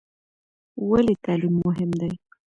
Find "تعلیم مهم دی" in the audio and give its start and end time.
1.23-2.11